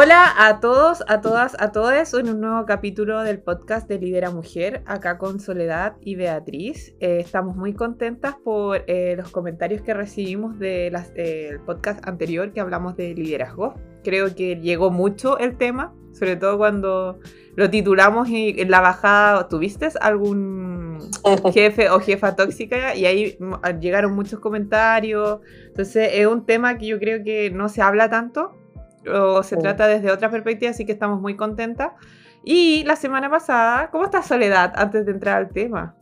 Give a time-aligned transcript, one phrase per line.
[0.00, 4.30] Hola a todos, a todas, a todos en un nuevo capítulo del podcast de Lidera
[4.30, 6.94] Mujer, acá con Soledad y Beatriz.
[7.00, 10.94] Eh, estamos muy contentas por eh, los comentarios que recibimos del
[11.66, 13.74] podcast anterior que hablamos de liderazgo.
[14.04, 17.18] Creo que llegó mucho el tema, sobre todo cuando
[17.56, 21.10] lo titulamos y en la bajada, ¿tuviste algún
[21.52, 22.94] jefe o jefa tóxica?
[22.94, 23.36] Y ahí
[23.80, 25.40] llegaron muchos comentarios.
[25.66, 28.57] Entonces es un tema que yo creo que no se habla tanto
[29.12, 31.92] o se trata desde otra perspectiva, así que estamos muy contentas.
[32.44, 35.94] Y la semana pasada, ¿cómo está Soledad antes de entrar al tema?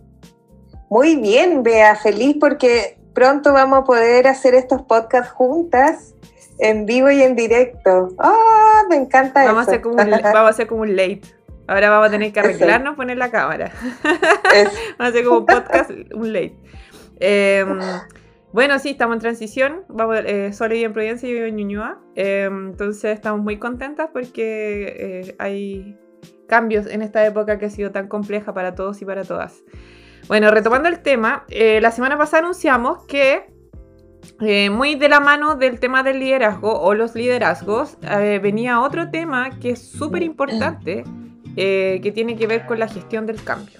[0.89, 6.15] Muy bien, Bea, feliz porque pronto vamos a poder hacer estos podcasts juntas,
[6.59, 8.11] en vivo y en directo.
[8.19, 8.83] ¡Ah!
[8.89, 9.71] me encanta vamos eso.
[9.71, 11.23] A hacer como un, vamos a hacer como un late.
[11.67, 13.73] Ahora vamos a tener que arreglarnos, poner la cámara.
[14.05, 16.57] vamos a hacer como un podcast, un late.
[17.19, 17.81] Em,
[18.57, 19.85] bueno, sí, estamos en transición.
[19.91, 22.01] Vamos, eh, solo y en Providencia y yo en Ñuñoa.
[22.15, 25.95] Em, entonces estamos muy contentas porque eh, hay
[26.49, 29.63] cambios en esta época que ha sido tan compleja para todos y para todas.
[30.27, 33.45] Bueno, retomando el tema, eh, la semana pasada anunciamos que
[34.71, 37.99] muy de la mano del tema del liderazgo o los liderazgos,
[38.43, 41.05] venía otro tema que es súper importante,
[41.55, 43.79] que tiene que ver con la gestión del cambio.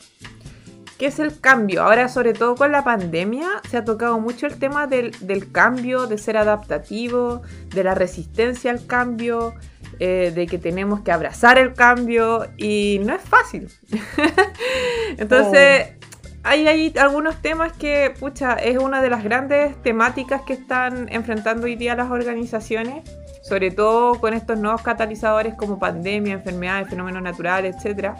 [0.99, 1.83] ¿Qué es el cambio?
[1.83, 5.13] Ahora, sobre todo con la pandemia, se ha tocado mucho el tema del,
[5.53, 9.55] cambio, de ser adaptativo, de la resistencia al cambio,
[10.01, 13.69] eh, de que tenemos que abrazar el cambio y no es fácil.
[15.19, 15.89] Entonces,
[16.43, 21.67] hay, hay algunos temas que, pucha, es una de las grandes temáticas que están enfrentando
[21.67, 23.05] hoy día las organizaciones,
[23.43, 28.15] sobre todo con estos nuevos catalizadores como pandemia, enfermedades, fenómenos naturales, etc.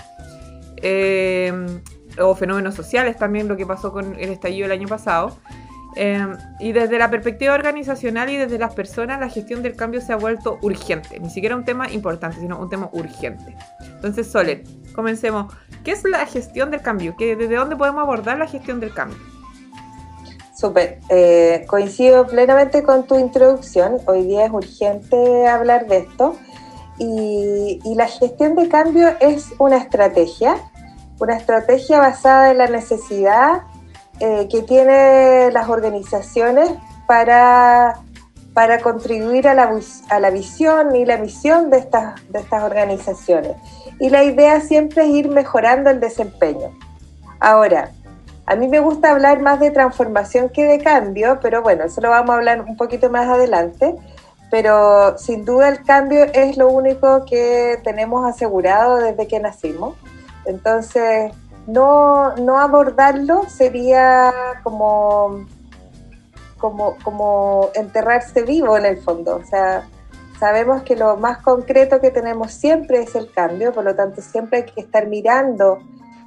[0.83, 1.81] Eh,
[2.19, 5.37] o fenómenos sociales también, lo que pasó con el estallido el año pasado.
[5.99, 10.13] Em, y desde la perspectiva organizacional y desde las personas, la gestión del cambio se
[10.13, 11.19] ha vuelto urgente.
[11.19, 13.57] Ni siquiera un tema importante, sino un tema urgente.
[13.81, 14.63] Entonces, Soler,
[14.95, 15.55] comencemos.
[15.85, 17.15] ¿Qué es la gestión del cambio?
[17.19, 19.17] ¿Desde dónde podemos abordar la gestión del cambio?
[20.55, 20.99] Súper.
[21.09, 23.99] Eh, coincido plenamente con tu introducción.
[24.05, 26.37] Hoy día es urgente hablar de esto.
[26.99, 30.57] Y, y la gestión de cambio es una estrategia
[31.19, 33.63] una estrategia basada en la necesidad
[34.21, 36.71] eh, que tienen las organizaciones
[37.07, 38.01] para,
[38.55, 39.79] para contribuir a la,
[40.09, 43.53] a la, visión y la misión de estas, de estas organizaciones.
[44.01, 46.71] Y la idea siempre es ir mejorando el desempeño.
[47.41, 47.91] Ahora,
[48.47, 52.11] a mí me gusta hablar más de transformación que de cambio, pero bueno, eso lo
[52.11, 53.97] vamos a hablar un poquito más adelante.
[54.51, 59.97] Pero sin duda el cambio es lo único que tenemos asegurado desde que nacimos.
[60.47, 61.33] Entonces,
[61.67, 65.47] no, abordarlo sería como,
[66.59, 69.37] como, como enterrarse vivo en el fondo.
[69.37, 69.89] O sea,
[70.39, 74.59] sabemos que lo más concreto que tenemos siempre es el cambio, por lo tanto siempre
[74.59, 75.79] hay que estar mirando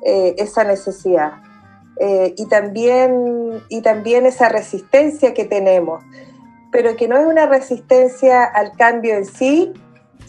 [0.04, 1.34] eh, esa necesidad.
[2.00, 6.02] Eh, y, también, y también esa resistencia que tenemos,
[6.72, 9.74] pero que no es una resistencia al cambio en sí,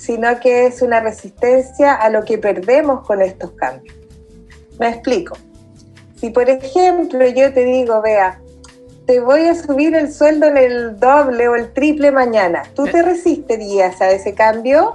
[0.01, 3.95] sino que es una resistencia a lo que perdemos con estos cambios.
[4.79, 5.37] Me explico.
[6.17, 8.41] Si por ejemplo yo te digo, vea,
[9.05, 13.03] te voy a subir el sueldo en el doble o el triple mañana, ¿tú te
[13.03, 14.95] resistirías a ese cambio?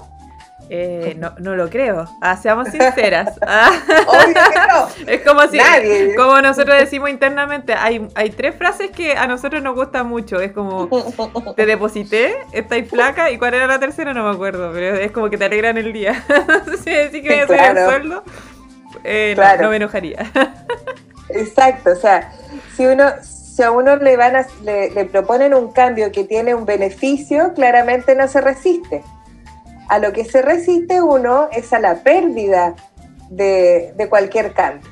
[0.70, 2.08] Eh, no, no lo creo.
[2.22, 3.34] Ah, seamos sinceras.
[3.48, 3.72] Ah.
[4.08, 5.12] Obvio que no.
[5.12, 5.59] Es como si,
[6.16, 10.40] como nosotros decimos internamente, hay, hay tres frases que a nosotros nos gustan mucho.
[10.40, 10.90] Es como,
[11.56, 15.30] te deposité, estáis flaca, y cuál era la tercera no me acuerdo, pero es como
[15.30, 16.24] que te alegran el día.
[16.84, 18.24] si decís que voy a subir el sueldo,
[19.03, 20.32] eh, no, me enojaría.
[21.30, 22.32] Exacto, o sea,
[22.76, 26.56] si uno, si a uno le van a, le, le proponen un cambio que tiene
[26.56, 29.03] un beneficio, claramente no se resiste
[29.88, 32.75] a lo que se resiste uno es a la pérdida
[33.29, 34.90] de, cualquier cambio.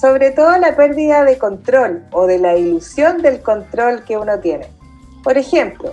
[0.00, 4.68] Sobre todo la pérdida de control o de la ilusión del control que uno tiene.
[5.24, 5.92] Por ejemplo,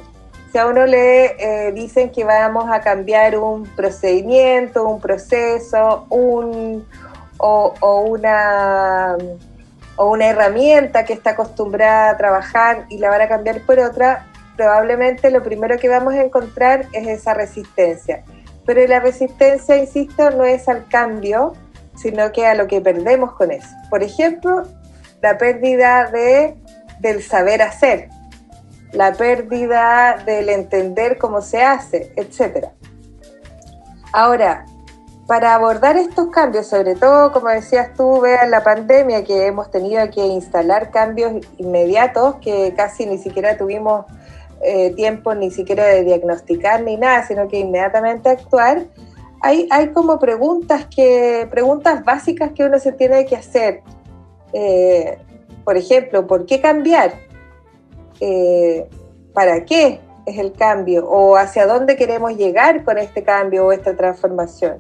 [0.52, 6.86] si a uno le eh, dicen que vamos a cambiar un procedimiento, un proceso, un,
[7.38, 7.74] o,
[8.08, 9.18] una,
[9.96, 14.28] o una herramienta que está acostumbrada a trabajar y la van a cambiar por otra,
[14.56, 18.24] probablemente lo primero que vamos a encontrar es esa resistencia.
[18.66, 21.54] Pero la resistencia, insisto, no es al cambio,
[21.96, 23.70] sino que a lo que perdemos con eso.
[23.90, 24.64] Por ejemplo,
[25.22, 26.56] la pérdida de,
[27.00, 28.10] del saber hacer,
[28.92, 32.68] la pérdida del entender cómo se hace, etc.
[34.12, 34.66] Ahora,
[35.28, 40.08] para abordar estos cambios, sobre todo, como decías tú, vean la pandemia, que hemos tenido
[40.12, 44.06] que instalar cambios inmediatos que casi ni siquiera tuvimos
[44.68, 48.86] eh, tiempo ni siquiera de diagnosticar ni nada, sino que inmediatamente actuar,
[49.42, 53.82] hay, hay como preguntas, que, preguntas básicas que uno se tiene que hacer.
[54.54, 55.20] Eh,
[55.64, 57.14] por ejemplo, ¿por qué cambiar?
[58.20, 58.88] Eh,
[59.34, 61.08] ¿Para qué es el cambio?
[61.08, 64.80] ¿O hacia dónde queremos llegar con este cambio o esta transformación?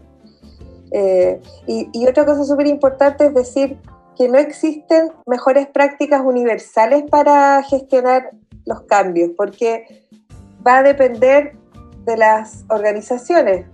[1.67, 3.77] y, y otra cosa súper importante es decir,
[4.15, 8.31] que no existen mejores prácticas universales para gestionar
[8.65, 10.05] los cambios, porque
[10.65, 11.53] va a depender
[12.05, 13.65] de las organizaciones,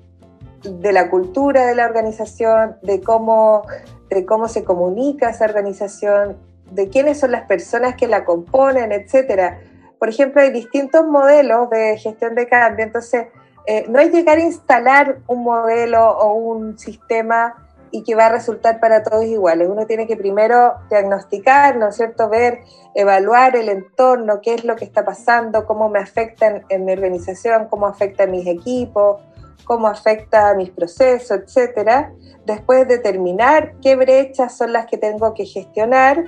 [0.63, 3.63] de la cultura de la organización, de cómo,
[4.09, 6.37] de cómo se comunica esa organización,
[6.71, 9.55] de quiénes son las personas que la componen, etc.
[9.99, 13.27] Por ejemplo, hay distintos modelos de gestión de cambio, entonces
[13.67, 18.29] eh, no es llegar a instalar un modelo o un sistema y que va a
[18.29, 19.67] resultar para todos iguales.
[19.69, 22.29] Uno tiene que primero diagnosticar, ¿no es cierto?
[22.29, 22.61] Ver,
[22.95, 27.67] evaluar el entorno, qué es lo que está pasando, cómo me afecta en, mi organización,
[27.69, 29.21] cómo afecta a mis equipos,
[29.65, 32.13] cómo afecta a mis procesos, etcétera.
[32.45, 36.25] Después determinar qué brechas son las que tengo que gestionar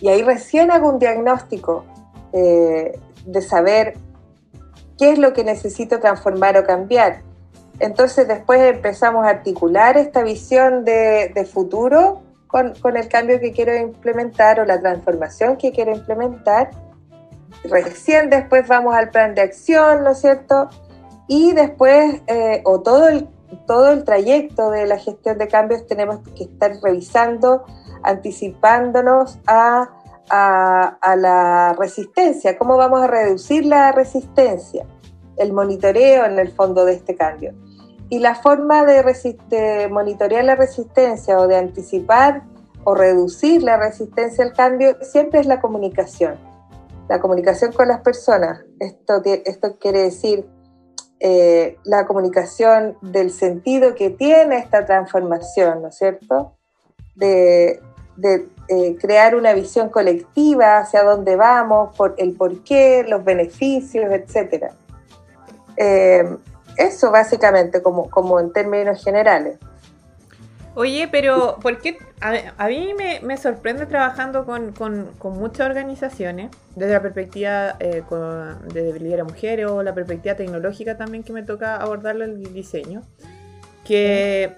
[0.00, 1.84] y ahí recién hago un diagnóstico
[2.32, 3.94] eh, de saber
[4.96, 7.22] qué es lo que necesito transformar o cambiar.
[7.80, 14.58] Entonces después empezamos a articular esta visión de, futuro con, el cambio que quiero implementar
[14.60, 16.70] o la transformación que quiero implementar.
[17.64, 20.68] Recién después vamos al plan de acción, ¿no es cierto?
[21.28, 23.28] Y después, eh, o todo el,
[23.66, 27.64] todo el trayecto de la gestión de cambios tenemos que estar revisando,
[28.02, 29.88] anticipándonos a,
[30.30, 34.84] a la resistencia, cómo vamos a reducir la resistencia,
[35.36, 37.54] el monitoreo en el fondo de este cambio.
[38.10, 42.42] Y la forma de, monitorear la resistencia o de anticipar
[42.84, 46.36] o reducir la resistencia al cambio siempre es la comunicación.
[47.08, 48.64] La comunicación con las personas.
[48.80, 50.46] Esto, esto quiere decir
[51.20, 56.54] eh, la comunicación del sentido que tiene esta transformación, ¿no es cierto?
[57.14, 57.80] De,
[58.68, 64.72] eh, crear una visión colectiva hacia dónde vamos, por el porqué, los beneficios, etc
[66.78, 69.58] eso básicamente, como, como en términos generales.
[70.74, 71.98] Oye, pero ¿por qué?
[72.20, 74.72] A, mí me, sorprende trabajando con,
[75.24, 78.04] muchas organizaciones, desde la perspectiva eh,
[78.72, 83.02] de debilidad de mujeres o la perspectiva tecnológica también que me toca abordarlo el diseño,
[83.84, 84.54] que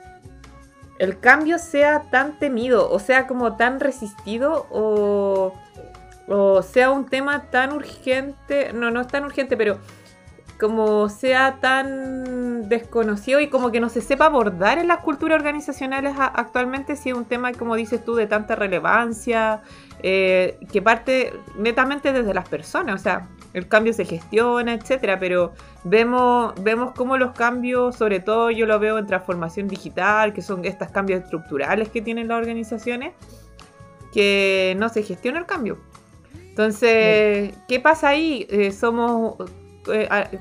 [0.99, 5.55] el cambio sea tan temido, o sea, como tan resistido, o,
[6.29, 9.79] o sea un tema tan urgente, no, no es tan urgente, pero
[10.61, 16.15] como sea tan desconocido y como que no se sepa abordar en las culturas organizacionales
[16.19, 19.63] actualmente, si es un tema, como dices tú, de tanta relevancia,
[20.03, 25.53] eh, que parte netamente desde las personas, o sea, el cambio se gestiona, etcétera, pero
[25.83, 30.65] vemos, vemos cómo los cambios, sobre todo yo lo veo en transformación digital, que son
[30.65, 33.15] estos cambios estructurales que tienen las organizaciones,
[34.13, 35.79] que no se gestiona el cambio.
[36.35, 38.47] Entonces, ¿qué pasa ahí?
[38.51, 39.37] Eh, somos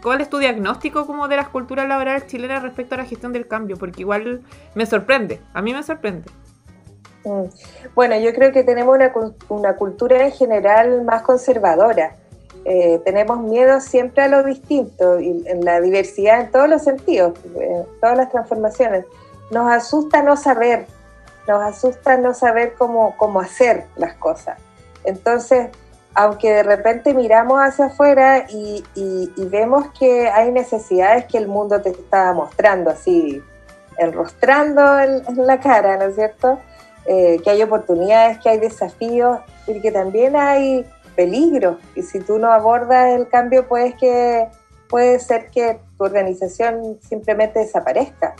[0.02, 3.48] ¿cuál es tu diagnóstico como de las culturas laborales chilenas respecto a la gestión del
[3.48, 3.78] cambio?
[3.78, 4.42] Porque igual
[4.76, 6.30] me sorprende, a mí me sorprende.
[7.26, 7.44] Mm.
[7.96, 8.98] Bueno, yo creo que tenemos
[9.50, 12.16] una, cultura en general más conservadora.
[12.66, 17.34] Eh, tenemos miedo siempre a lo distinto y en la diversidad en todos los sentidos,
[17.56, 19.06] en todas las transformaciones.
[19.52, 20.86] Nos asusta no saber,
[21.48, 24.60] nos asusta no saber cómo, cómo hacer las cosas.
[25.04, 25.70] Entonces,
[26.16, 28.84] aunque de repente miramos hacia afuera y,
[29.38, 33.42] vemos que hay necesidades que el mundo te está mostrando así,
[33.98, 36.60] enrostrando en, la cara, ¿no es cierto?
[37.06, 40.86] Eh, que hay oportunidades, que hay desafíos y que también hay
[41.16, 41.78] peligros.
[41.96, 44.48] Y si tú no abordas el cambio, pues que,
[44.90, 48.36] puede ser que tu organización simplemente desaparezca.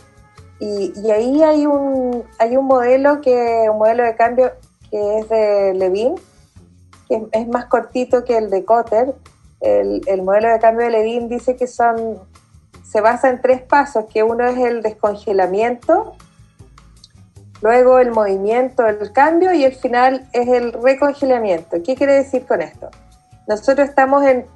[0.58, 4.52] Y, ahí hay un, hay un modelo que un modelo de cambio
[4.90, 6.16] que es de Levin,
[7.10, 9.12] que es más cortito que el de Cotter.
[9.60, 12.20] El, modelo de cambio de Levin dice que son,
[12.88, 16.14] se basa en tres pasos, que uno es el descongelamiento,
[17.60, 21.82] luego el movimiento, el cambio y el final es el recongelamiento.
[21.84, 22.90] ¿Qué quiere decir con esto?
[23.48, 24.46] Nosotros estamos en,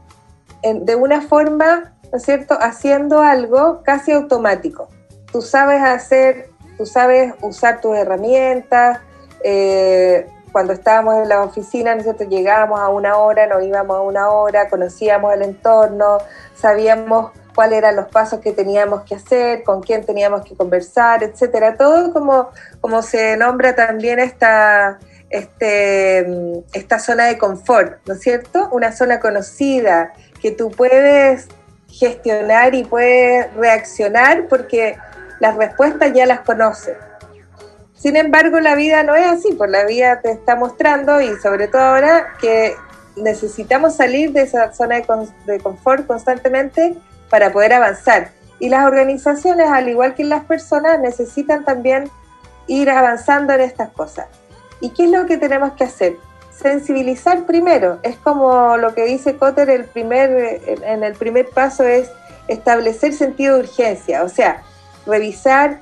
[0.87, 4.89] de una forma, ¿no es cierto?, haciendo algo casi automático.
[5.33, 9.01] Tú sabes hacer, tú sabes usar tus herramientas,
[9.43, 14.31] eh, cuando estábamos en la oficina, nosotros llegábamos a una hora, nos íbamos a una
[14.31, 16.19] hora, conocíamos el entorno,
[16.55, 21.77] sabíamos cuáles eran los pasos que teníamos que hacer, con quién teníamos que conversar, etcétera.
[21.77, 28.69] Todo como, como se nombra también esta, este, esta zona de confort, ¿no es cierto?
[28.71, 31.49] Una zona conocida, que tú puedes
[31.89, 34.97] gestionar y puedes reaccionar porque
[35.41, 36.97] las respuestas ya las conoces.
[37.95, 41.69] Sin embargo, la vida no es así, pues la vida te está mostrando y sobre
[41.69, 42.75] todo ahora que
[43.17, 45.01] necesitamos salir de esa zona
[45.47, 46.97] de, confort constantemente
[47.31, 48.31] para poder avanzar.
[48.59, 52.11] Y las organizaciones, al igual que las personas, necesitan también
[52.67, 54.27] ir avanzando en estas cosas.
[54.81, 56.17] ¿Y qué es lo que tenemos que hacer?
[56.51, 57.99] Sensibilizar primero.
[58.03, 62.11] Es como lo que dice Cotter el primer, en el primer paso es
[62.49, 64.63] establecer sentido de urgencia, o sea,
[65.07, 65.81] revisar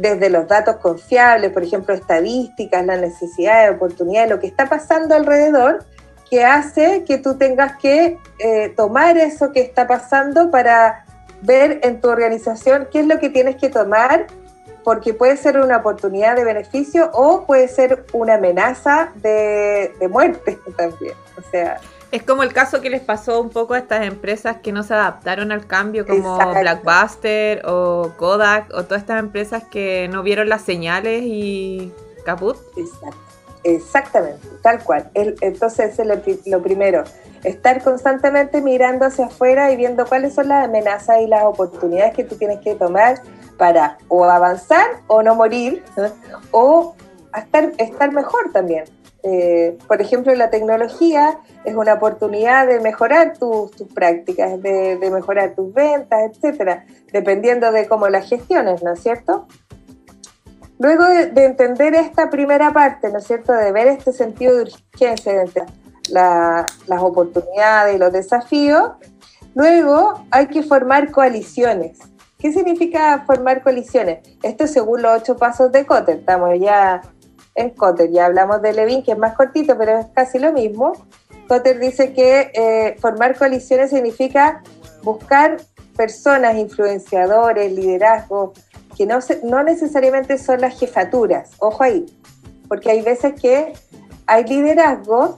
[0.00, 5.84] desde los datos confiables, por ejemplo, estadísticas, las necesidades, oportunidades, lo que está pasando alrededor,
[6.30, 11.04] que hace que tú tengas que eh, tomar eso que está pasando para
[11.42, 14.26] ver en tu organización qué es lo que tienes que tomar,
[14.84, 21.14] porque puede ser una oportunidad de beneficio o puede ser una amenaza de, muerte también.
[21.36, 21.78] O sea,
[22.12, 24.94] es como el caso que les pasó un poco a estas empresas que no se
[24.94, 30.62] adaptaron al cambio, como Blackbuster o Kodak, o todas estas empresas que no vieron las
[30.62, 31.92] señales y
[32.24, 32.56] caput.
[33.62, 35.10] Exactamente, tal cual.
[35.14, 37.04] entonces, es lo primero,
[37.44, 42.24] estar constantemente mirando hacia afuera y viendo cuáles son las amenazas y las oportunidades que
[42.24, 43.22] tú tienes que tomar
[43.56, 45.84] para o avanzar o no morir,
[46.50, 46.94] o
[47.36, 48.84] estar, estar mejor también.
[49.22, 55.72] Eh, por ejemplo, la tecnología es una oportunidad de mejorar tus, prácticas, de, mejorar tus
[55.74, 59.46] ventas, etcétera, dependiendo de cómo las gestiones, ¿no es cierto?
[60.78, 65.42] Luego de, entender esta primera parte, ¿no es cierto?, de ver este sentido de urgencia
[65.42, 65.64] entre
[66.08, 68.92] las oportunidades y los desafíos,
[69.54, 71.98] luego hay que formar coaliciones.
[72.38, 74.20] ¿Qué significa formar coaliciones?
[74.42, 76.20] Esto es según los ocho pasos de Cotter.
[76.20, 77.02] Estamos ya
[77.54, 80.92] en Cotter, ya hablamos de Levin, que es más cortito, pero es casi lo mismo.
[81.48, 84.62] Cotter dice que eh, formar coaliciones significa
[85.02, 85.58] buscar
[85.96, 88.58] personas, influenciadores, liderazgos,
[88.96, 92.06] que no, no necesariamente son las jefaturas, ojo ahí,
[92.68, 93.72] porque hay veces que
[94.26, 95.36] hay liderazgos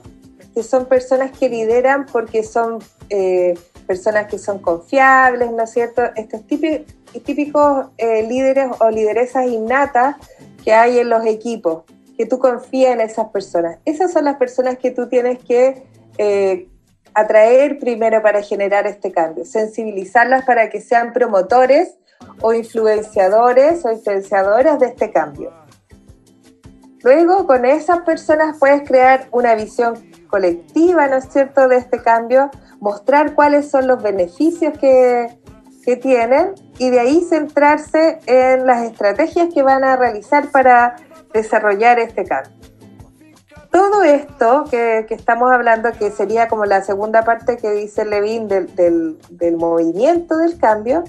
[0.53, 2.79] que son personas que lideran porque son
[3.09, 3.55] eh,
[3.87, 6.03] personas que son confiables, ¿no es cierto?
[6.15, 6.93] Estos típicos,
[7.25, 10.15] típicos eh, líderes o lideresas innatas
[10.63, 11.83] que hay en los equipos,
[12.17, 13.79] que tú confías en esas personas.
[13.85, 15.83] Esas son las personas que tú tienes que
[16.17, 16.67] eh,
[17.13, 21.95] atraer primero para generar este cambio, sensibilizarlas para que sean promotores
[22.41, 25.51] o influenciadores o influenciadoras de este cambio.
[27.03, 29.95] Luego, con esas personas puedes crear una visión
[30.27, 35.27] colectiva, ¿no es cierto?, de este cambio, mostrar cuáles son los beneficios que,
[35.83, 40.95] que tienen y de ahí centrarse en las estrategias que van a realizar para
[41.33, 42.53] desarrollar este cambio.
[43.71, 48.47] Todo esto que, que, estamos hablando, que sería como la segunda parte que dice Levin
[48.47, 51.03] del, del, del movimiento del cambio,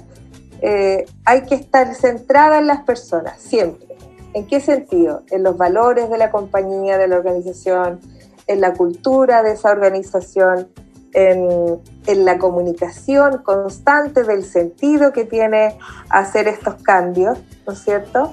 [0.63, 3.87] eh, hay que estar centrada en las personas, siempre.
[4.33, 5.23] ¿En qué sentido?
[5.31, 8.01] En los valores de la compañía, de la organización,
[8.47, 10.69] en la cultura de esa organización,
[11.13, 11.81] en,
[12.25, 15.79] la comunicación constante del sentido que tiene
[16.09, 18.33] hacer estos cambios, ¿no es cierto?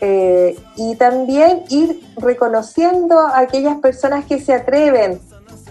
[0.00, 5.20] Eh, y también ir reconociendo a aquellas personas que se atreven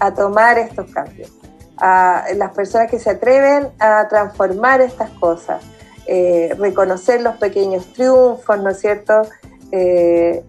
[0.00, 1.30] a tomar estos cambios,
[1.78, 5.62] a las personas que se atreven a transformar estas cosas,
[6.06, 9.22] eh, reconocer los pequeños triunfos, ¿no es cierto?
[9.72, 10.44] Eh,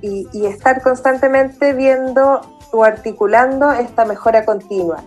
[0.00, 2.40] y, estar constantemente viendo
[2.72, 5.02] o articulando esta mejora continua.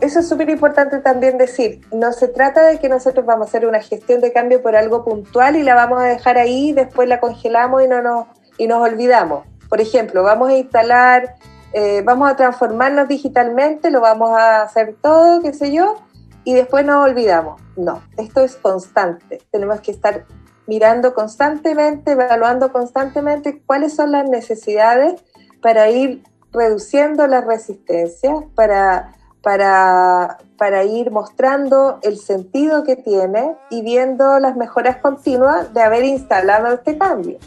[0.00, 3.66] Eso es súper importante también decir, no se trata de que nosotros vamos a hacer
[3.66, 7.20] una gestión de cambio por algo puntual y la vamos a dejar ahí, después la
[7.20, 8.26] congelamos y, no nos,
[8.56, 9.44] y nos olvidamos.
[9.68, 11.34] Por ejemplo, vamos a instalar,
[11.74, 15.96] eh, vamos a transformarnos digitalmente, lo vamos a hacer todo, qué sé yo,
[16.44, 17.60] y después nos olvidamos.
[17.76, 19.42] No, esto es constante.
[19.50, 20.24] Tenemos que estar
[20.66, 25.20] mirando constantemente, evaluando constantemente cuáles son las necesidades
[25.60, 33.82] para ir reduciendo la resistencia, para, para, para ir mostrando el sentido que tiene y
[33.82, 37.38] viendo las mejoras continuas de haber instalado este cambio.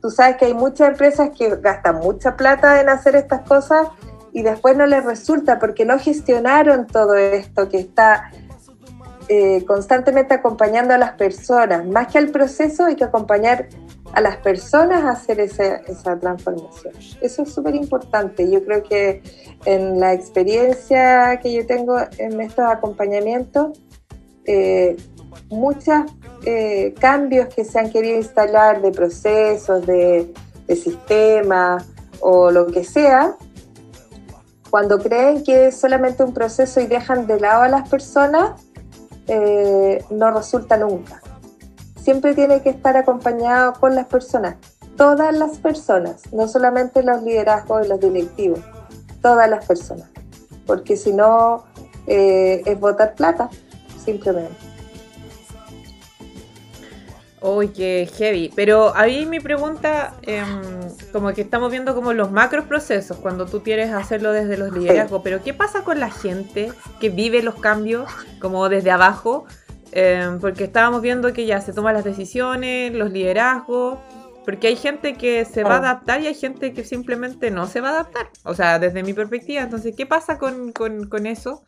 [0.00, 3.88] Tú sabes que hay muchas empresas que gastan mucha plata en hacer estas cosas
[4.32, 8.30] y después no les resulta porque no gestionaron todo esto que está
[9.28, 11.86] eh, constantemente acompañando a las personas.
[11.86, 13.68] Más que al proceso, hay que acompañar
[14.12, 16.94] a las personas hacer esa, esa transformación.
[17.20, 18.50] Eso es súper importante.
[18.50, 19.22] Yo creo que
[19.64, 23.78] en la experiencia que yo tengo en estos acompañamientos,
[24.44, 24.96] eh,
[25.48, 26.04] muchos
[26.44, 30.32] eh, cambios que se han querido instalar de procesos, de,
[30.66, 31.86] de sistemas
[32.20, 33.36] o lo que sea,
[34.70, 38.52] Cuando creen que es solamente un proceso y dejan de lado a las personas,
[39.26, 41.20] eh, no resulta nunca.
[42.02, 44.56] Siempre tiene que estar acompañado con las personas,
[44.96, 48.60] todas las personas, no solamente los liderazgos y los directivos,
[49.20, 50.08] todas las personas,
[50.66, 51.64] porque si no
[52.06, 53.50] eh, es botar plata,
[54.02, 54.70] simplemente.
[57.42, 58.52] Uy, qué heavy.
[58.54, 60.60] Pero ahí mi pregunta, em,
[61.12, 65.22] como que estamos viendo como los macros procesos cuando tú quieres hacerlo desde los liderazgos,
[65.24, 69.46] pero ¿qué pasa con la gente que vive los cambios como desde abajo?
[69.92, 73.98] Em, porque estábamos viendo que ya se toman las decisiones, los liderazgos,
[74.44, 77.80] porque hay gente que se va a adaptar y hay gente que simplemente no se
[77.80, 78.30] va a adaptar.
[78.44, 79.62] O sea, desde mi perspectiva.
[79.62, 80.72] Entonces, ¿qué pasa con,
[81.26, 81.62] eso?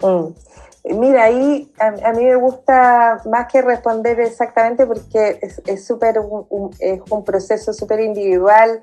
[0.00, 0.98] Mm.
[0.98, 7.00] Mira, ahí a, mí me gusta más que responder exactamente porque es súper un, es
[7.08, 8.80] un proceso súper individual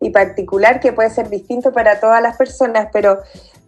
[0.00, 3.20] y particular que puede ser distinto para todas las personas, pero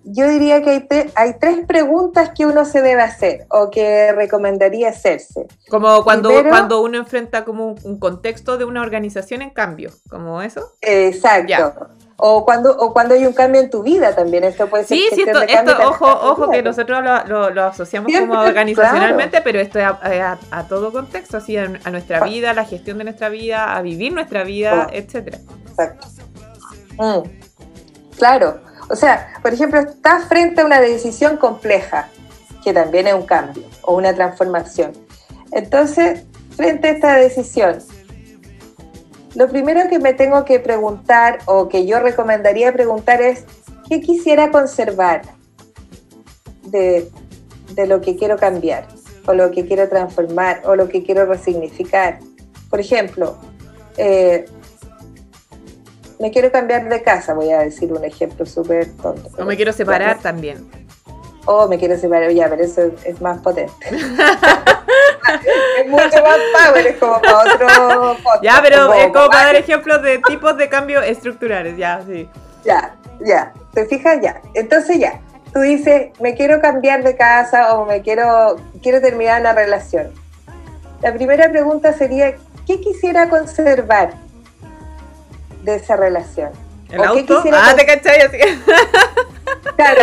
[0.04, 4.88] yo diría que hay, hay tres preguntas que uno se debe hacer o que recomendaría
[4.88, 5.46] hacerse.
[5.68, 10.72] Como cuando, cuando uno enfrenta como un, contexto de una organización en cambio, como eso.
[10.80, 11.88] Exacto.
[12.16, 14.98] O cuando, o cuando hay un cambio en tu vida también, esto puede ser.
[14.98, 19.78] Sí, sí, esto, esto ojo, ojo que nosotros lo, lo, asociamos como organizacionalmente, pero esto
[19.78, 23.82] es a, todo contexto, así a, nuestra vida, a la gestión de nuestra vida, a
[23.82, 25.38] vivir nuestra vida, etcétera.
[25.68, 26.08] Exacto.
[26.98, 27.22] Mm.
[28.16, 28.60] Claro,
[28.90, 32.08] o sea, por ejemplo, estás frente a una decisión compleja,
[32.64, 34.92] que también es un cambio o una transformación.
[35.52, 36.24] Entonces,
[36.56, 37.78] frente a esta decisión,
[39.34, 43.44] lo primero que me tengo que preguntar o que yo recomendaría preguntar es,
[43.88, 45.22] ¿qué quisiera conservar
[46.64, 47.10] de,
[47.86, 48.88] lo que quiero cambiar
[49.26, 52.18] o lo que quiero transformar o lo que quiero resignificar?
[52.70, 53.36] Por ejemplo,
[53.96, 54.46] eh,
[56.18, 59.30] me quiero cambiar de casa, voy a decir un ejemplo súper tonto.
[59.38, 60.68] O me quiero separar también.
[61.44, 63.72] O me quiero separar, ya, pero eso es más potente.
[63.90, 70.02] es mucho más power, es como para otro Ya, pero es como para dar ejemplos
[70.02, 72.28] de tipos de cambios estructurales, ya, sí.
[72.64, 74.18] Ya, ya, ¿te fijas?
[74.20, 74.42] Ya.
[74.54, 75.20] Entonces ya,
[75.52, 80.12] tú dices, me quiero cambiar de casa o me quiero, quiero terminar la relación.
[81.00, 82.34] La primera pregunta sería,
[82.66, 84.14] ¿qué quisiera conservar
[85.62, 86.50] de esa relación.
[86.90, 87.42] ¿El auto?
[87.52, 88.38] ah, te cachai así.
[89.76, 90.02] Claro.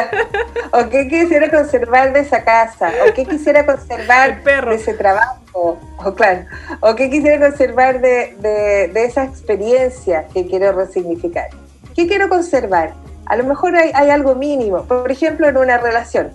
[0.72, 2.92] ¿O qué quisiera conservar de esa casa?
[3.08, 5.80] ¿O qué quisiera conservar de ese trabajo?
[5.98, 6.46] O claro.
[6.80, 11.50] ¿O qué quisiera conservar de, de, esa experiencia que quiero resignificar?
[11.96, 12.94] ¿Qué quiero conservar?
[13.26, 14.84] A lo mejor hay, hay, algo mínimo.
[14.86, 16.32] Por ejemplo, en una relación.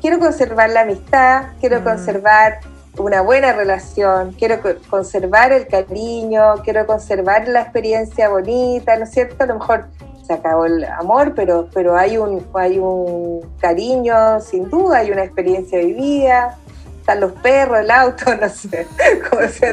[0.00, 1.84] Quiero conservar la amistad, quiero mm.
[1.84, 2.60] conservar
[3.04, 9.44] una buena relación, quiero conservar el cariño, quiero conservar la experiencia bonita, ¿no es cierto?
[9.44, 9.86] A lo mejor
[10.26, 15.24] se acabó el amor, pero, pero hay, un, hay un cariño, sin duda, hay una
[15.24, 16.56] experiencia vivida,
[17.00, 18.86] están los perros, el auto, no sé,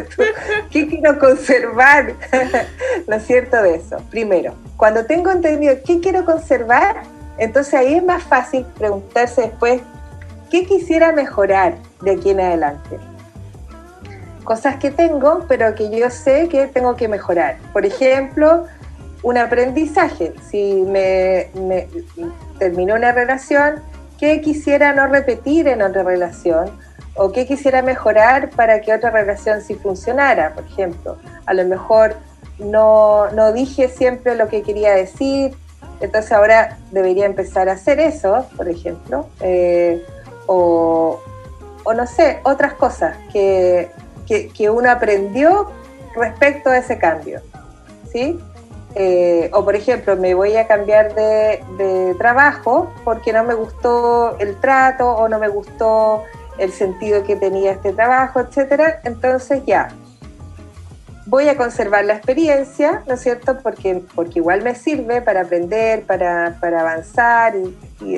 [0.01, 0.23] tú,
[0.71, 2.13] ¿qué quiero conservar?
[3.07, 3.97] ¿No es cierto de eso?
[4.09, 7.03] Primero, cuando tengo entendido qué quiero conservar,
[7.37, 9.81] entonces ahí es más fácil preguntarse después,
[10.49, 12.97] ¿qué quisiera mejorar de aquí en adelante?
[14.47, 17.57] Cosas que tengo, pero que yo sé que tengo que mejorar.
[17.73, 18.65] Por ejemplo,
[19.21, 20.33] un aprendizaje.
[20.49, 21.49] Si me,
[22.57, 23.83] terminó una relación,
[24.17, 26.71] ¿qué quisiera no repetir en otra relación?
[27.15, 30.53] ¿O qué quisiera mejorar para que otra relación sí funcionara?
[30.53, 32.15] Por ejemplo, a lo mejor
[32.57, 35.57] no, no dije siempre lo que quería decir,
[35.99, 39.27] entonces ahora debería empezar a hacer eso, por ejemplo.
[39.41, 40.01] Eh,
[40.45, 41.19] o,
[41.83, 43.91] o no sé, otras cosas que
[44.27, 45.71] que, uno aprendió
[46.15, 47.41] respecto a ese cambio.
[48.11, 48.39] ¿sí?
[48.95, 54.37] Eh, o por ejemplo, me voy a cambiar de, de, trabajo porque no me gustó
[54.39, 56.23] el trato o no me gustó
[56.57, 59.01] el sentido que tenía este trabajo, etcétera.
[59.03, 59.89] Entonces ya,
[61.27, 63.57] voy a conservar la experiencia, ¿no es cierto?
[63.61, 68.15] Porque, porque igual me sirve para aprender, para, para avanzar y, y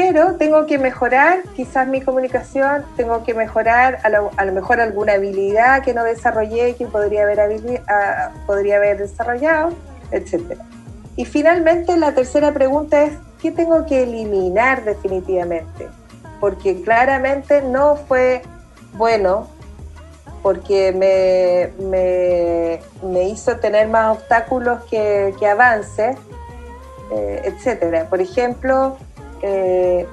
[0.00, 5.82] pero tengo que mejorar quizás mi comunicación, tengo que mejorar a lo, mejor alguna habilidad
[5.82, 7.38] que no desarrollé que podría haber,
[7.86, 9.74] ah, podría haber desarrollado,
[10.10, 10.58] etc.
[11.16, 15.88] Y finalmente la tercera pregunta es, ¿qué tengo que eliminar definitivamente?
[16.40, 18.40] Porque claramente no fue
[18.94, 19.48] bueno,
[20.42, 26.16] porque me, me, hizo tener más obstáculos que, que avances,
[27.12, 28.08] eh, etc.
[28.08, 28.96] Por ejemplo,
[29.42, 30.06] eh,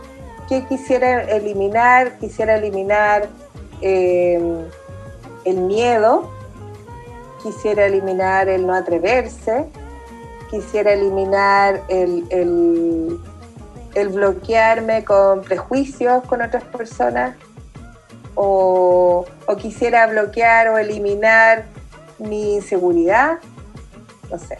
[0.48, 2.18] ¿qué quisiera eliminar?
[2.20, 3.28] Quisiera eliminar
[3.82, 4.40] eh,
[5.46, 6.32] el miedo,
[7.44, 9.66] quisiera eliminar el no atreverse,
[10.50, 17.36] quisiera eliminar el, el, bloquearme con prejuicios con otras personas,
[18.36, 21.66] o, o, quisiera bloquear o eliminar
[22.20, 23.40] mi inseguridad,
[24.30, 24.58] no sé.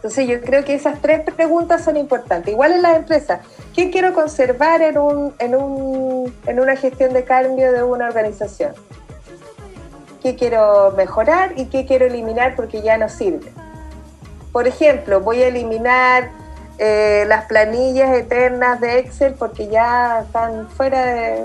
[0.00, 2.50] Entonces yo creo que esas tres preguntas son importantes.
[2.50, 3.40] Igual en las empresas,
[3.74, 8.72] ¿qué quiero conservar en, un, en, un, en una gestión de cambio de una organización?
[10.22, 13.52] ¿Qué quiero mejorar y qué quiero eliminar porque ya no sirve?
[14.52, 16.30] Por ejemplo, voy a eliminar
[16.78, 21.44] eh, las planillas eternas de Excel porque ya están fuera de...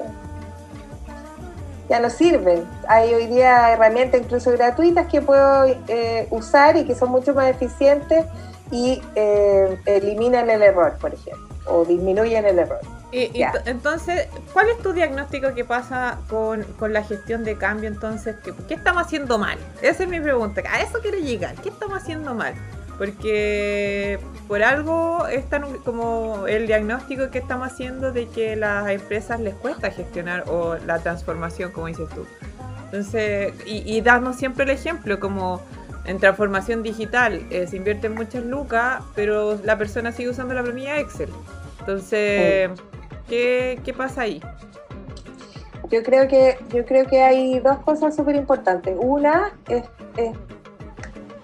[1.90, 2.66] ya no sirven.
[2.88, 7.48] Hay hoy día herramientas incluso gratuitas que puedo eh, usar y que son mucho más
[7.48, 8.26] eficientes
[8.72, 12.80] y eh, eliminan el error, por ejemplo, o disminuyen el error.
[13.12, 13.32] Y,
[13.66, 17.88] entonces, ¿cuál es tu diagnóstico que pasa con, la gestión de cambio?
[17.88, 19.58] Entonces, ¿qué, ¿qué, estamos haciendo mal?
[19.82, 20.62] Esa es mi pregunta.
[20.70, 21.56] A eso quiero llegar.
[21.56, 22.56] ¿Qué estamos haciendo mal?
[22.98, 29.40] Porque por algo es tan como el diagnóstico que estamos haciendo de que las empresas
[29.40, 32.26] les cuesta gestionar o la transformación, como dices tú.
[32.86, 35.62] Entonces, y, y darnos siempre el ejemplo, como
[36.06, 41.00] en transformación digital eh, se invierten muchas lucas, pero la persona sigue usando la planilla
[41.00, 41.30] Excel.
[41.80, 42.70] Entonces,
[43.28, 44.42] ¿qué, ¿qué, pasa ahí?
[45.90, 48.96] Yo creo que, yo creo que hay dos cosas súper importantes.
[49.00, 49.84] Una es,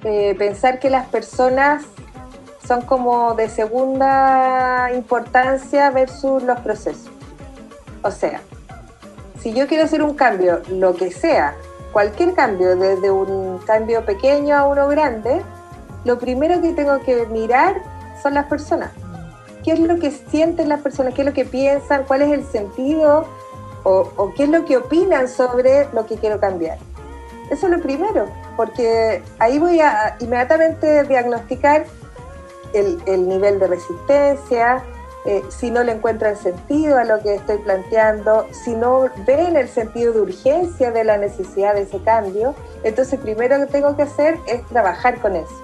[0.03, 1.83] eh, pensar que las personas
[2.67, 7.09] son como de segunda importancia versus los procesos.
[8.03, 8.41] O sea,
[9.39, 11.55] si yo quiero hacer un cambio, lo que sea,
[11.91, 15.41] cualquier cambio, desde un cambio pequeño a uno grande,
[16.05, 17.81] lo primero que tengo que mirar
[18.21, 18.91] son las personas.
[19.63, 21.13] ¿Qué es lo que sienten las personas?
[21.13, 22.03] ¿Qué es lo que piensan?
[22.05, 23.25] ¿Cuál es el sentido?
[23.83, 26.77] ¿O, qué es lo que opinan sobre lo que quiero cambiar?
[27.51, 31.85] Eso es lo primero, porque ahí voy a inmediatamente diagnosticar
[32.73, 34.81] el, el nivel de resistencia,
[35.23, 39.67] eh, si no le encuentran sentido a lo que estoy planteando, si no ven el
[39.67, 44.39] sentido de urgencia de la necesidad de ese cambio, entonces primero que tengo que hacer
[44.47, 45.61] es trabajar con eso,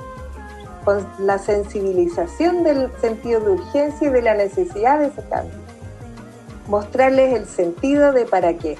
[0.85, 5.57] con la sensibilización del sentido de urgencia y de la necesidad de ese cambio.
[6.67, 8.77] Mostrarles el sentido de para qué.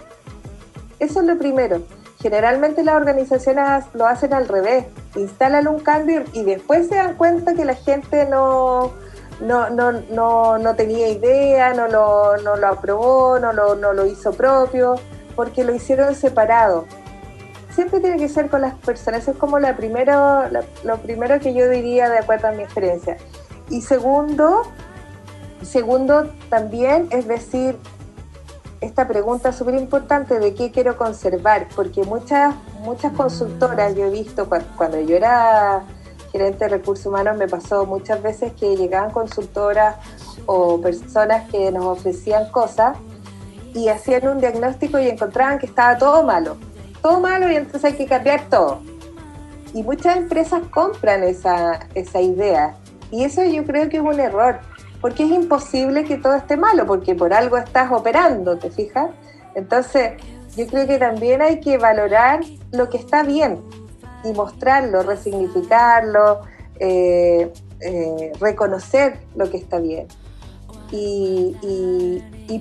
[1.00, 1.82] Eso es lo primero.
[2.28, 4.84] Generalmente las organizaciones lo hacen al revés,
[5.16, 8.92] instalan un cambio y después se dan cuenta que la gente no,
[9.40, 14.06] no, no, no, no tenía idea, no lo, no lo aprobó, no lo, no lo
[14.06, 14.96] hizo propio,
[15.38, 16.84] porque lo hicieron separado.
[17.74, 20.50] Siempre tiene que ser con las personas, es como la primero,
[20.84, 23.16] lo primero que yo diría de acuerdo a mi experiencia.
[23.70, 24.64] Y segundo,
[25.62, 27.78] segundo también es decir,
[28.82, 34.48] esta pregunta súper importante de qué quiero conservar, porque muchas, muchas consultoras yo he visto
[34.76, 35.84] cuando yo era
[36.32, 39.96] gerente de recursos humanos me pasó muchas veces que llegaban consultoras
[40.46, 42.98] o personas que nos ofrecían cosas
[43.74, 46.58] y hacían un diagnóstico y encontraban que estaba todo malo,
[47.02, 48.82] todo malo y entonces hay que cambiar todo.
[49.74, 52.76] Y muchas empresas compran esa, esa idea.
[53.12, 54.60] Y eso yo creo que es un error,
[55.08, 59.10] porque es imposible que todo esté malo, porque por algo estás operando, ¿te fijas?
[59.56, 60.22] Entonces,
[60.58, 62.42] yo creo que también hay que valorar
[62.74, 63.64] lo que está bien,
[64.26, 66.42] y mostrarlo, resignificarlo,
[66.82, 70.08] eh, eh, reconocer lo que está bien.
[70.92, 71.56] Y,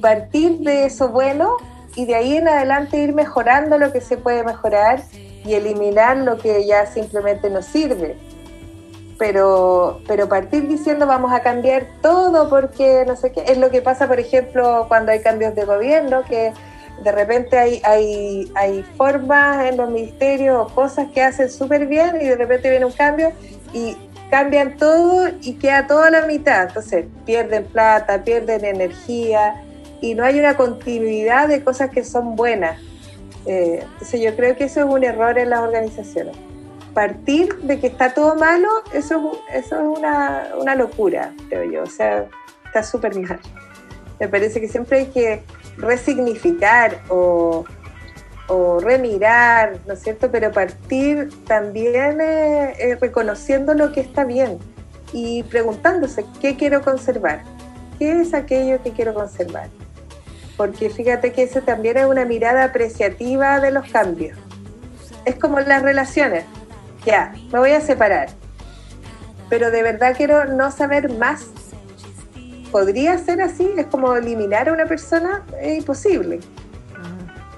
[0.00, 1.56] partir de eso bueno
[1.96, 5.02] y de ahí en adelante ir mejorando lo que se puede mejorar
[5.44, 8.16] y eliminar lo que ya simplemente no sirve.
[9.18, 13.80] Pero, pero partir diciendo vamos a cambiar todo porque no sé qué, es lo que
[13.80, 16.52] pasa por ejemplo cuando hay cambios de gobierno, que
[17.02, 22.16] de repente hay, hay, hay formas en los ministerios o cosas que hacen súper bien
[22.20, 23.32] y de repente viene un cambio
[23.72, 23.96] y
[24.30, 26.68] cambian todo y queda toda la mitad.
[26.68, 29.62] Entonces pierden plata, pierden energía
[30.00, 32.80] y no hay una continuidad de cosas que son buenas.
[33.46, 36.36] Eh, entonces yo creo que eso es un error en las organizaciones.
[36.96, 41.82] Partir de que está todo malo, eso, es una, locura, creo yo.
[41.82, 42.24] O sea,
[42.64, 43.38] está súper mal.
[44.18, 45.42] Me parece que siempre hay que
[45.76, 47.66] resignificar o,
[48.80, 50.30] remirar, ¿no es cierto?
[50.30, 52.16] Pero partir también
[52.98, 54.58] reconociendo lo que está bien
[55.12, 57.42] y preguntándose qué quiero conservar,
[57.98, 59.68] qué es aquello que quiero conservar.
[60.56, 64.38] Porque fíjate que eso también es una mirada apreciativa de los cambios.
[65.26, 66.46] Es como las relaciones.
[67.06, 68.28] Ya, me voy a separar.
[69.48, 71.46] Pero de verdad quiero no saber más
[72.70, 76.40] podría ser así, es como eliminar a una persona, es imposible.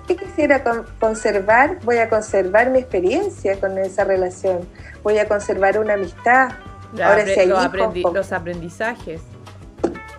[0.07, 0.63] ¿Qué quisiera
[1.01, 1.81] conservar?
[1.83, 4.61] Voy a conservar mi experiencia con esa relación,
[5.03, 6.51] voy a conservar una amistad,
[6.93, 9.21] Ahora, si hay los aprendizajes.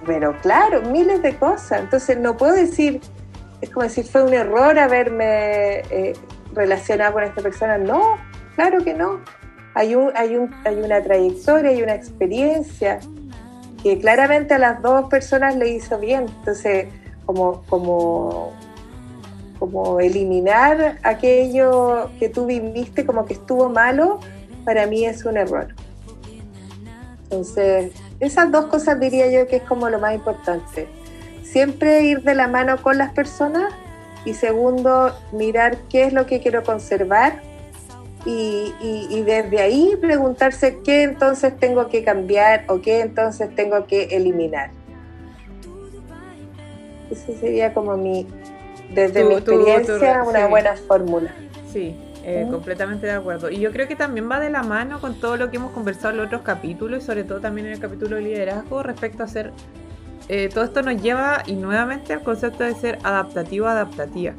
[0.06, 1.80] Pero claro, miles de cosas.
[1.80, 3.02] Entonces no puedo decir,
[3.62, 6.14] es como decir, fue un error haberme eh,
[6.54, 7.78] relacionado con esta persona.
[7.78, 8.18] No,
[8.60, 9.22] claro que no.
[9.74, 13.00] Hay, un, hay, un, hay una trayectoria, hay una experiencia
[13.82, 16.26] que claramente a las dos personas le hizo bien.
[16.40, 16.88] Entonces,
[17.26, 18.52] como, como,
[19.60, 24.20] como eliminar aquello que tú viviste como que estuvo malo,
[24.66, 25.74] para mí es un error.
[27.24, 30.90] Entonces, esas dos cosas diría yo que es como lo más importante.
[31.44, 33.74] Siempre ir de la mano con las personas
[34.26, 37.48] y segundo, mirar qué es lo que quiero conservar
[38.26, 44.04] y, y, desde ahí preguntarse qué entonces tengo que cambiar o qué entonces tengo que
[44.12, 44.72] eliminar.
[47.10, 48.28] Esa sería como mi,
[48.94, 51.34] desde mi experiencia, una buena fórmula.
[51.72, 53.50] Sí, eh, completamente de acuerdo.
[53.50, 56.12] Y yo creo que también va de la mano con todo lo que hemos conversado
[56.12, 59.28] en los otros capítulos y sobre todo también en el capítulo de liderazgo respecto a
[59.28, 59.54] ser...
[60.28, 64.36] Eh, todo esto nos lleva y nuevamente al concepto de ser adaptativo-adaptativa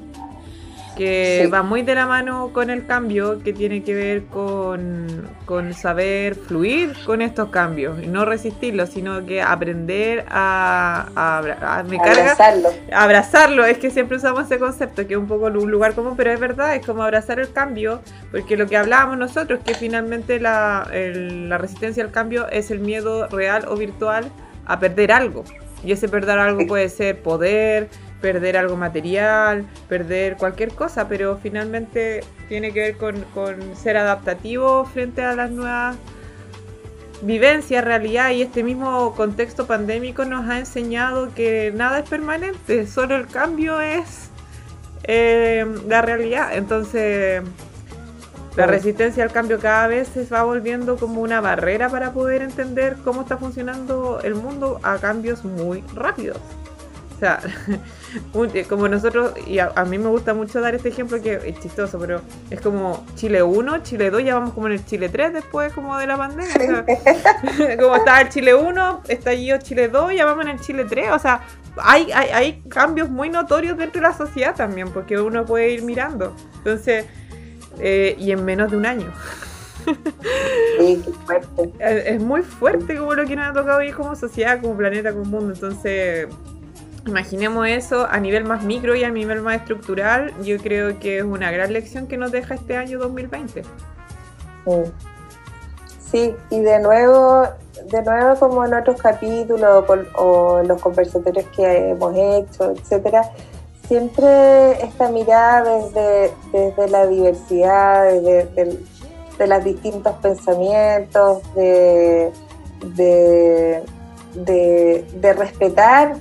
[0.96, 5.28] que va muy de la mano con el cambio, que tiene que ver con,
[5.74, 11.42] saber fluir con estos cambios y no resistirlos, sino que aprender a,
[11.76, 12.70] abrazarlo.
[12.92, 13.64] abrazarlo.
[13.64, 16.40] Es que siempre usamos ese concepto, que es un poco un lugar común, pero es
[16.40, 18.00] verdad, es como abrazar el cambio,
[18.30, 23.26] porque lo que hablábamos nosotros, que finalmente la, la resistencia al cambio es el miedo
[23.28, 24.30] real o virtual
[24.66, 25.44] a perder algo.
[25.82, 27.88] Y ese perder algo puede ser poder,
[28.20, 33.24] perder algo material, perder cualquier cosa, pero finalmente tiene que ver con,
[33.76, 35.96] ser adaptativo frente a las nuevas
[37.22, 43.16] vivencias, realidad y este mismo contexto pandémico nos ha enseñado que nada es permanente, solo
[43.16, 44.30] el cambio es
[45.04, 46.56] eh, la realidad.
[46.56, 47.42] Entonces,
[48.56, 52.96] la resistencia al cambio cada vez se va volviendo como una barrera para poder entender
[53.04, 56.38] cómo está funcionando el mundo a cambios muy rápidos.
[57.16, 57.40] O sea,
[58.68, 62.20] como nosotros, y a, mí me gusta mucho dar este ejemplo que es chistoso, pero
[62.50, 65.96] es como Chile 1, Chile 2, ya vamos como en el Chile 3 después como
[65.98, 66.84] de la pandemia.
[67.80, 71.12] como estaba el Chile 1, estallido Chile 2, ya vamos en el Chile 3.
[71.12, 71.42] O sea,
[71.76, 75.82] hay, hay, hay cambios muy notorios dentro de la sociedad también, porque uno puede ir
[75.82, 76.34] mirando.
[76.58, 77.06] Entonces,
[77.78, 79.12] eh, y en menos de un año.
[80.78, 81.72] Sí, qué fuerte.
[81.80, 85.24] Es, muy fuerte como lo que nos ha tocado vivir como sociedad, como planeta, como
[85.24, 85.54] mundo.
[85.54, 86.28] Entonces,
[87.10, 90.32] Imaginemos eso a nivel más micro y a nivel más estructural.
[90.44, 93.64] Yo creo que es una gran lección que nos deja este año 2020.
[96.08, 97.48] Sí, y de nuevo,
[97.90, 103.28] de nuevo como en otros capítulos o, los conversatorios que hemos hecho, etcétera,
[103.88, 108.78] siempre esta mirada desde, desde la diversidad, desde,
[109.36, 112.30] de los distintos pensamientos, de,
[112.94, 113.82] de,
[114.36, 116.14] de respetar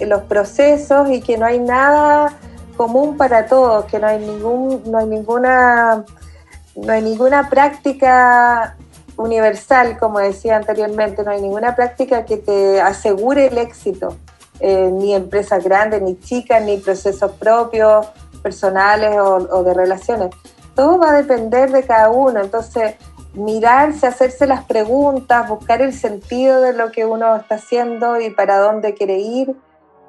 [0.00, 2.32] los procesos y que no hay nada
[2.76, 6.04] común para todos, que no hay ningún, no hay ninguna,
[6.74, 8.76] no hay ninguna práctica
[9.16, 14.16] universal, como decía anteriormente, no hay ninguna práctica que te asegure el éxito,
[14.60, 18.06] eh, ni empresas grandes, ni chicas, ni procesos propios,
[18.42, 20.30] personales o, o de relaciones.
[20.74, 22.96] Todo va a depender de cada uno, entonces
[23.34, 28.58] mirarse, hacerse las preguntas, buscar el sentido de lo que uno está haciendo y para
[28.58, 29.56] dónde quiere ir,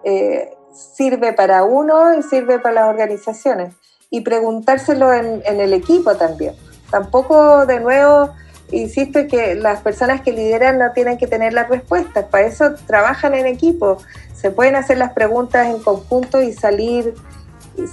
[0.06, 3.74] eh, sirve para uno y sirve para las organizaciones.
[4.12, 6.54] Y preguntárselo en, el equipo también.
[6.92, 8.30] Tampoco, de nuevo,
[8.72, 13.34] insisto que las personas que lideran no tienen que tener las respuestas, para eso trabajan
[13.34, 13.98] en equipo.
[14.34, 17.16] Se pueden hacer las preguntas en conjunto y salir,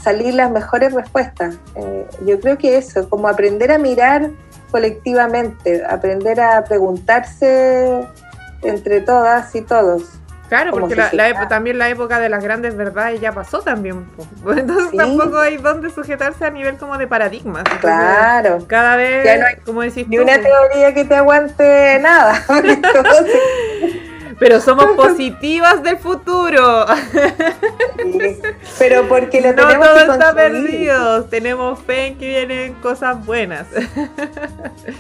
[0.01, 1.57] salir las mejores respuestas.
[1.77, 4.31] Eh, yo creo que eso, como aprender a mirar
[4.71, 8.07] colectivamente, aprender a preguntarse
[8.63, 10.22] entre todas y todos.
[10.53, 10.97] Claro, porque
[11.49, 14.07] también la época de las grandes verdades ya pasó también.
[14.47, 17.65] Entonces tampoco hay dónde sujetarse a nivel como de paradigmas.
[17.81, 18.59] claro.
[18.67, 22.35] Cada vez, como decís Ni una teoría que te aguante nada.
[24.43, 26.85] Pero somos positivas del futuro.
[28.77, 31.25] pero porque lo no todo está perdido.
[31.27, 33.67] Tenemos fe en que vienen cosas buenas.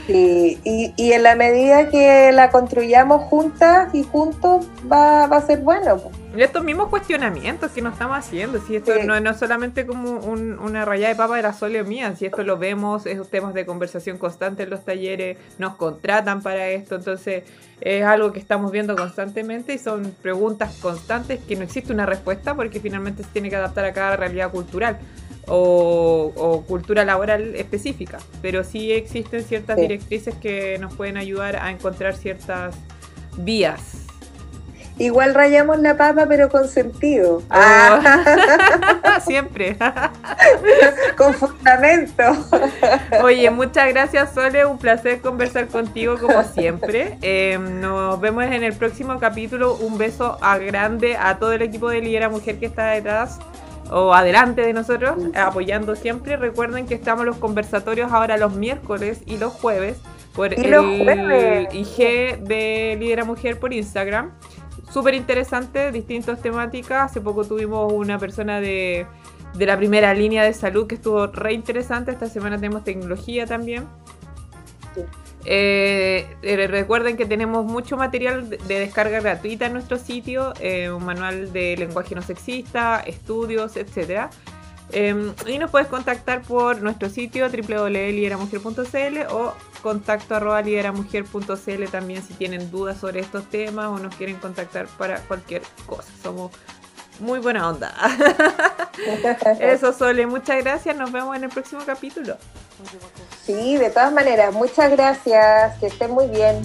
[0.07, 5.47] Sí, y, y, en la medida que la construyamos juntas y juntos va, va a
[5.47, 6.01] ser bueno
[6.41, 11.09] estos mismos cuestionamientos que nos estamos haciendo, si esto no, es solamente como una raya
[11.09, 14.63] de papa de la sole mía, si esto lo vemos, es temas de conversación constante
[14.63, 17.45] en los talleres, nos contratan para esto, entonces
[17.81, 22.55] es algo que estamos viendo constantemente y son preguntas constantes que no existe una respuesta
[22.55, 24.99] porque finalmente se tiene que adaptar a cada realidad cultural
[25.49, 32.15] o, cultura laboral específica, pero sí existen ciertas directrices que nos pueden ayudar a encontrar
[32.15, 32.77] ciertas
[33.37, 34.03] vías
[34.99, 37.39] Igual rayamos la papa, pero con sentido.
[37.39, 37.45] Oh.
[37.51, 39.21] Ah.
[39.27, 39.77] Siempre.
[41.17, 42.23] con fundamento.
[43.23, 44.65] Oye, muchas gracias, Sole.
[44.67, 47.19] Un placer conversar contigo como siempre.
[47.23, 49.75] Eh, nos vemos en el próximo capítulo.
[49.77, 53.39] Un beso a grande a todo el equipo de Lidera Mujer que está detrás
[53.91, 56.37] o adelante de nosotros, apoyando siempre.
[56.37, 59.99] Recuerden que estamos los conversatorios ahora los miércoles y los jueves
[60.35, 64.33] por el IG de Lidera Mujer por Instagram
[64.93, 67.11] súper interesante, distintas temáticas.
[67.11, 69.07] Hace poco tuvimos una persona de,
[69.59, 72.11] la primera línea de salud que estuvo re interesante.
[72.11, 73.87] Esta semana tenemos tecnología también.
[75.45, 81.05] Eh, eh, recuerden que tenemos mucho material de, descarga gratuita en nuestro sitio, eh, un
[81.05, 84.31] manual de lenguaje no sexista, estudios, etcétera.
[84.93, 92.35] Em, y nos puedes contactar por nuestro sitio www.lideramujer.cl o contacto arroba lideramujer.cl también si
[92.35, 96.09] tienen dudas sobre estos temas o nos quieren contactar para cualquier cosa.
[96.23, 96.53] Somos
[97.21, 97.95] muy buena onda.
[99.61, 100.95] Eso, Sole, muchas gracias.
[100.97, 102.37] Nos vemos en el próximo capítulo.
[103.45, 105.79] Sí, de todas maneras, muchas gracias.
[105.79, 106.63] Que estén muy bien.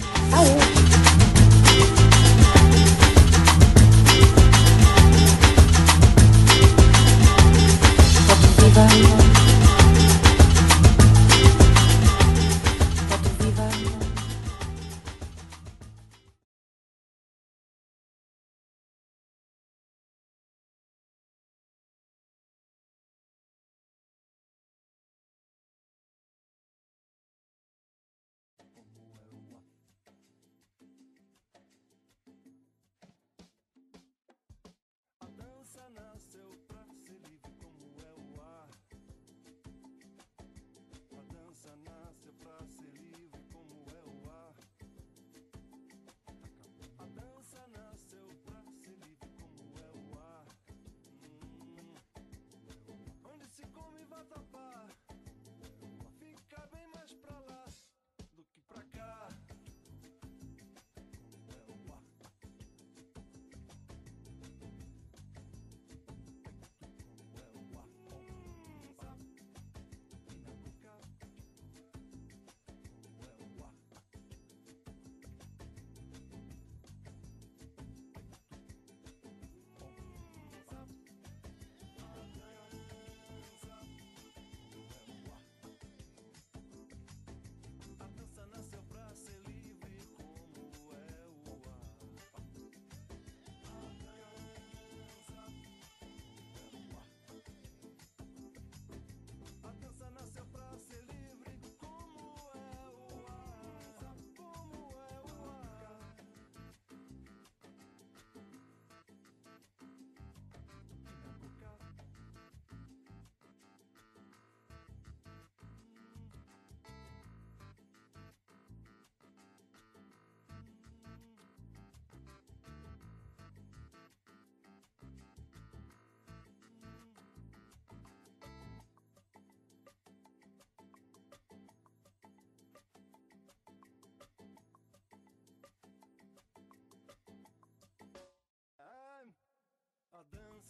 [8.78, 9.27] Bye.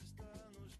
[0.02, 0.77] está nos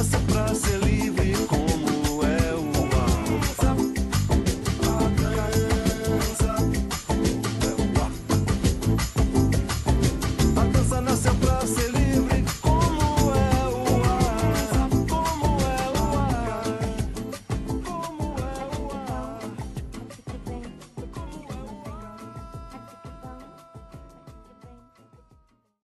[0.00, 1.19] nasce pra ser livre.